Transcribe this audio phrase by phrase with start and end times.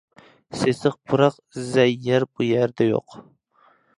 [0.61, 3.19] سېسىق پۇراق، زەي يەر بۇ يەردە يوق.